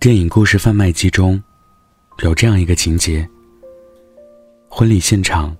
[0.00, 1.38] 电影《故事贩卖机》中，
[2.22, 3.28] 有这样一个情节：
[4.66, 5.54] 婚礼现场，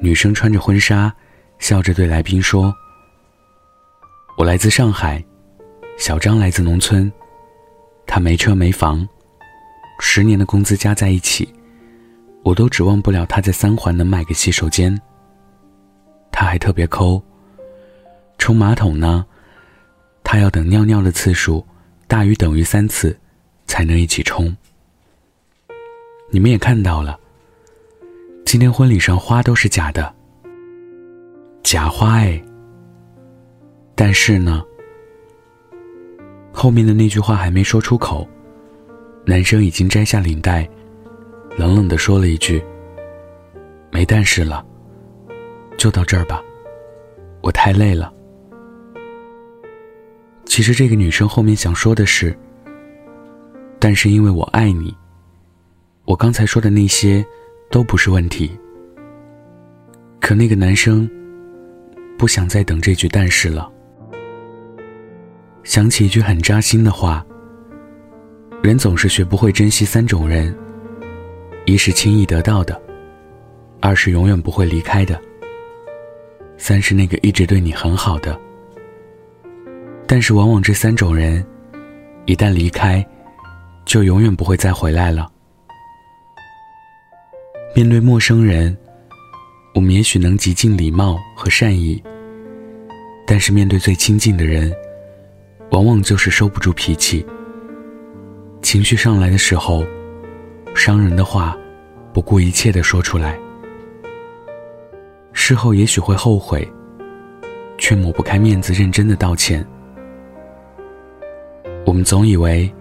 [0.00, 1.14] 女生穿着婚纱，
[1.58, 2.74] 笑着对来宾说
[4.38, 5.22] ：“我来自上海，
[5.98, 7.12] 小张来自农村，
[8.06, 9.06] 他没车没房，
[10.00, 11.46] 十年的工资加在一起，
[12.42, 14.98] 我都指望不了他在三环能买个洗手间。
[16.30, 17.22] 他还特别抠，
[18.38, 19.26] 冲马桶呢，
[20.24, 21.62] 他要等尿尿的次数
[22.08, 23.14] 大于等于三次。”
[23.72, 24.54] 才能一起冲。
[26.28, 27.18] 你们也看到了，
[28.44, 30.14] 今天婚礼上花都是假的，
[31.62, 32.38] 假花哎。
[33.94, 34.62] 但是呢，
[36.52, 38.28] 后面的那句话还没说出口，
[39.24, 40.68] 男生已经摘下领带，
[41.56, 42.62] 冷冷的说了一句
[43.90, 44.62] ：“没但是了，
[45.78, 46.42] 就到这儿吧，
[47.40, 48.12] 我太累了。”
[50.44, 52.38] 其实这个女生后面想说的是。
[53.84, 54.96] 但是因为我爱你，
[56.04, 57.26] 我刚才说的那些
[57.68, 58.48] 都不是问题。
[60.20, 61.10] 可那个男生
[62.16, 63.68] 不想再等这句但是了。
[65.64, 67.26] 想起一句很扎心的话：
[68.62, 70.56] 人总是学不会珍惜三种人，
[71.64, 72.80] 一是轻易得到的，
[73.80, 75.20] 二是永远不会离开的，
[76.56, 78.40] 三是那个一直对你很好的。
[80.06, 81.44] 但是往往这三种人
[82.26, 83.04] 一旦离开，
[83.92, 85.30] 就永远不会再回来了。
[87.76, 88.74] 面对陌生人，
[89.74, 92.02] 我们也许能极尽礼貌和善意，
[93.26, 94.74] 但是面对最亲近的人，
[95.72, 97.22] 往往就是收不住脾气。
[98.62, 99.84] 情绪上来的时候，
[100.74, 101.54] 伤人的话，
[102.14, 103.38] 不顾一切的说出来，
[105.34, 106.66] 事后也许会后悔，
[107.76, 109.62] 却抹不开面子，认真的道歉。
[111.84, 112.72] 我们总以为。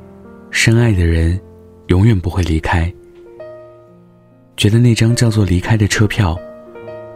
[0.52, 1.40] 深爱的人，
[1.88, 2.92] 永远不会离开。
[4.58, 6.38] 觉得那张叫做离开的车票，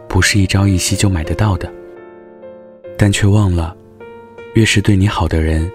[0.08, 1.70] 不是一朝一夕就买得到的。
[2.98, 3.76] 但却忘了，
[4.54, 5.70] 越是对你好的人，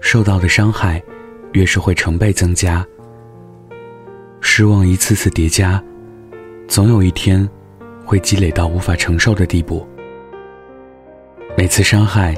[0.00, 1.02] 受到的伤害，
[1.52, 2.84] 越是会成倍增加。
[4.40, 5.82] 失望一次次叠加，
[6.66, 7.48] 总有一天，
[8.04, 9.86] 会积累到无法承受的地步。
[11.56, 12.36] 每次伤害，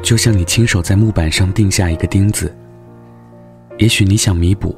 [0.00, 2.54] 就像你亲手在木板上钉下一个钉子。
[3.78, 4.76] 也许你想弥补，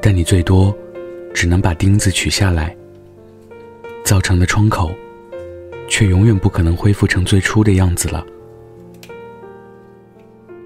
[0.00, 0.76] 但你最多
[1.34, 2.74] 只能把钉子取下来，
[4.04, 4.92] 造成的窗口，
[5.88, 8.24] 却永远不可能恢复成最初的样子了。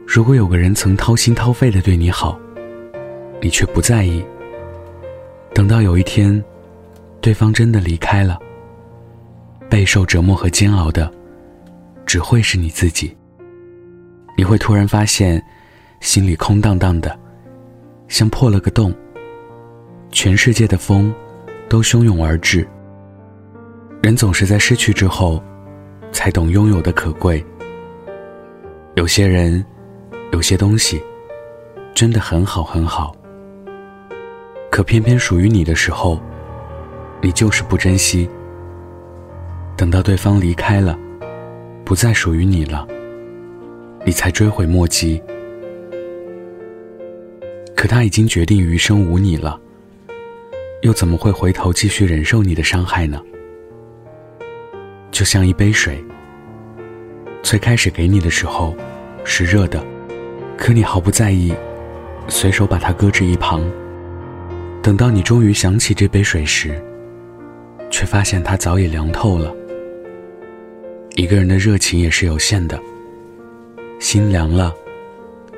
[0.06, 2.38] 如果有个人曾掏心掏肺的对你好，
[3.41, 4.22] 你却不在意，
[5.54, 6.42] 等到有一天，
[7.22, 8.38] 对方真的离开了，
[9.71, 11.10] 备受折磨和煎熬的，
[12.04, 13.16] 只会是你自己。
[14.37, 15.42] 你会突然发现，
[16.00, 17.19] 心里空荡荡的。
[18.12, 18.94] 像破了个洞，
[20.10, 21.10] 全世界的风
[21.66, 22.68] 都汹涌而至。
[24.02, 25.42] 人总是在失去之后，
[26.12, 27.42] 才懂拥有的可贵。
[28.96, 29.64] 有些人，
[30.30, 31.02] 有些东西，
[31.94, 33.16] 真的很好很好。
[34.70, 36.20] 可偏偏属于你的时候，
[37.22, 38.28] 你就是不珍惜。
[39.74, 40.98] 等到对方离开了，
[41.82, 42.86] 不再属于你了，
[44.04, 45.22] 你才追悔莫及。
[47.82, 49.60] 可他已经决定余生无你了，
[50.82, 53.20] 又怎么会回头继续忍受你的伤害呢？
[55.10, 56.00] 就像一杯水，
[57.42, 58.72] 最开始给你的时候
[59.25, 59.84] 是热的，
[60.56, 61.53] 可你毫不在意，
[62.28, 63.69] 随手把它搁置一旁。
[64.81, 66.81] 等到你终于想起这杯水时，
[67.91, 69.53] 却发现它早已凉透了。
[71.16, 72.81] 一个人的热情也是有限的，
[73.98, 74.72] 心凉了，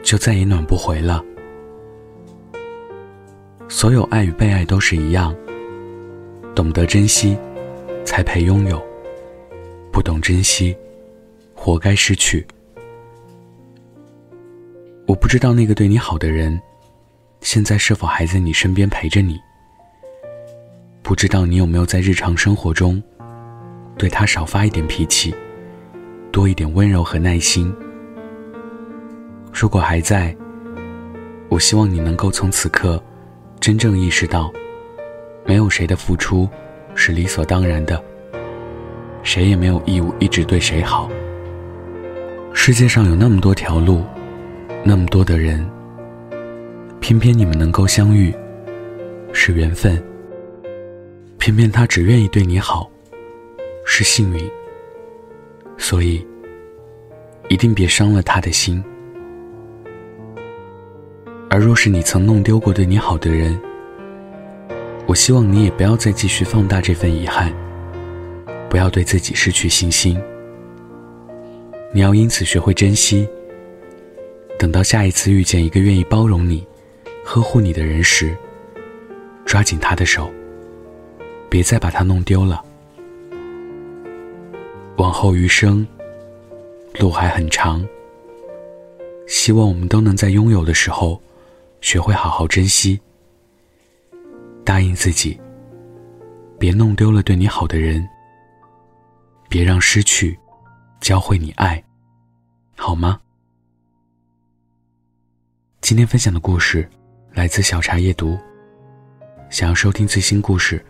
[0.02, 1.22] 就再也暖不回了。
[3.68, 5.34] 所有爱与被爱都是一样，
[6.54, 7.36] 懂得珍惜，
[8.04, 8.78] 才配拥有；
[9.90, 10.76] 不懂珍惜，
[11.54, 12.46] 活该失去。
[15.06, 16.60] 我不知道那个对你好的人，
[17.40, 19.38] 现在是否还在你身边陪着你。
[21.02, 23.02] 不知道你有没有在日常生活中，
[23.98, 25.34] 对他少发一点脾气，
[26.30, 27.74] 多一点温柔和耐心。
[29.52, 30.34] 如果还在，
[31.48, 33.02] 我希望你能够从此刻。
[33.64, 34.52] 真正意识到，
[35.46, 36.46] 没有谁的付出
[36.94, 37.98] 是理所当然的，
[39.22, 41.08] 谁也没有义务一直对谁好。
[42.52, 44.04] 世界上有那么多条路，
[44.84, 45.66] 那么多的人，
[47.00, 48.34] 偏偏你们能够相遇，
[49.32, 49.98] 是缘分。
[51.38, 52.90] 偏偏他只愿意对你好，
[53.86, 54.50] 是幸运。
[55.78, 56.22] 所以，
[57.48, 58.84] 一定别伤了他的心。
[61.54, 63.56] 而若是你曾弄丢过对你好的人，
[65.06, 67.54] 我希望你也不要再继续放大这份遗憾，
[68.68, 70.20] 不要对自己失去信心。
[71.92, 73.28] 你要因此学会珍惜。
[74.58, 76.66] 等到下一次遇见一个愿意包容你、
[77.24, 78.36] 呵护你的人时，
[79.44, 80.28] 抓紧他的手，
[81.48, 82.60] 别再把他弄丢了。
[84.96, 85.86] 往后余生，
[86.98, 87.86] 路还很长。
[89.28, 91.22] 希望我们都能在拥有的时候，
[91.84, 92.98] 学会好好珍惜。
[94.64, 95.38] 答应自己，
[96.58, 98.08] 别弄丢了对你好的人，
[99.50, 100.38] 别让失去
[100.98, 101.84] 教会你爱，
[102.74, 103.20] 好吗？
[105.82, 106.88] 今天分享的故事
[107.32, 108.38] 来自小茶夜读。
[109.50, 110.82] 想要收听最新故事，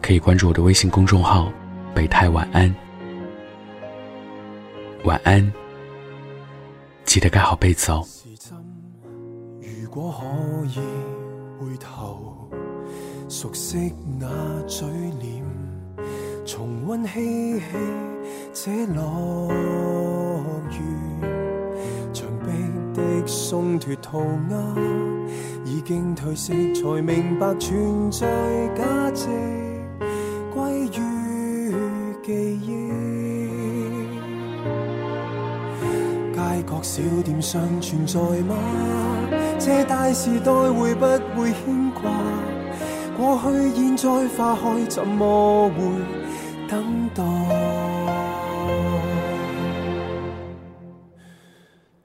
[0.00, 1.52] 可以关注我的微信公众号
[1.94, 2.74] “北太晚安”。
[5.04, 5.52] 晚安，
[7.04, 8.02] 记得盖好被子哦。
[9.92, 10.78] 如果可以
[11.58, 12.48] 回头，
[13.28, 14.28] 熟悉那
[14.68, 14.86] 嘴
[15.20, 15.44] 脸，
[16.46, 17.64] 重温嬉戏
[18.52, 19.48] 这乐
[20.70, 21.10] 园。
[22.94, 24.20] 的松脱涂
[24.50, 24.56] 鸦
[25.64, 28.28] 已经褪色，才明白存在
[28.76, 29.26] 价值
[30.54, 31.74] 归于
[32.22, 32.90] 记忆。
[36.32, 38.54] 街角小店尚存在吗？
[39.62, 41.04] 这大时代会不
[41.38, 42.10] 会牵挂？
[43.14, 45.74] 过去现在花开，怎么会
[46.66, 46.82] 等
[47.14, 47.22] 待？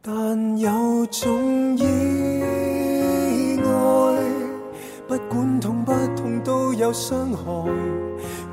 [0.02, 1.84] 但有种意
[3.63, 3.68] 外，
[5.08, 7.46] 不管痛不痛都有伤害。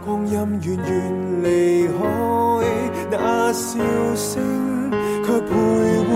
[0.05, 1.93] 光阴远远离开，
[3.11, 3.79] 那笑
[4.15, 4.41] 声
[5.25, 5.51] 却徘
[6.07, 6.11] 徊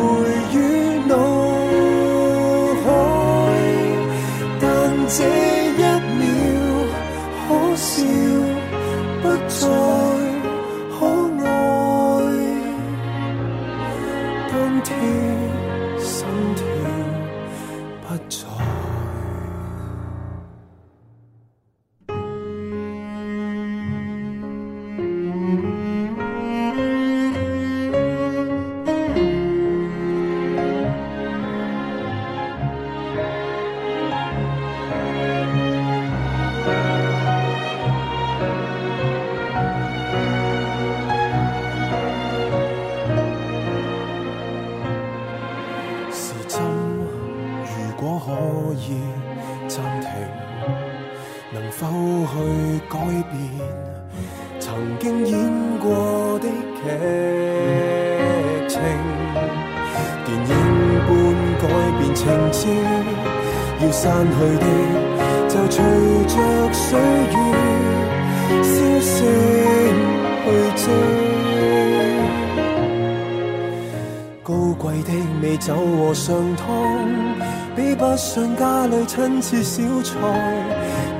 [5.19, 5.56] 但
[62.17, 62.67] 情节，
[63.83, 64.65] 要散去的
[65.49, 65.79] 就随
[66.27, 66.35] 着
[66.73, 66.99] 岁
[67.33, 67.37] 月
[68.63, 68.69] 消
[69.01, 69.15] 息
[70.43, 70.45] 去
[70.77, 70.85] 追。
[74.43, 74.49] 高
[74.79, 76.65] 贵的美酒和上汤，
[77.77, 80.17] 比不上家里亲切小菜。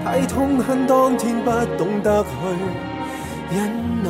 [0.03, 2.29] 太痛恨当天不懂得去
[3.51, 3.57] 忍
[4.03, 4.09] 耐，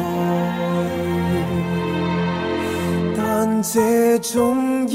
[3.17, 4.87] 但这种，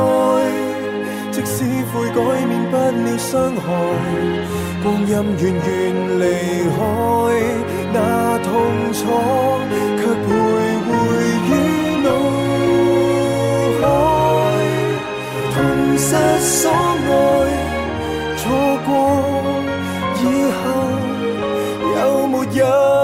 [0.00, 0.04] 爱
[1.30, 3.66] 即使悔改免不了伤害，
[4.82, 5.68] 光阴远远
[6.20, 6.22] 离
[6.76, 6.78] 开，
[7.92, 7.96] 那
[8.38, 8.48] 痛
[8.92, 8.98] 楚
[9.98, 10.26] 却徘
[10.86, 10.88] 徊
[11.48, 11.50] 于
[12.04, 12.08] 脑
[13.80, 13.82] 海，
[15.54, 15.56] 痛
[15.98, 16.08] 失
[16.40, 17.12] 所爱。
[18.36, 18.42] 错
[18.86, 18.88] 过
[20.16, 20.22] 以
[20.56, 20.60] 后
[21.96, 22.99] 有没有？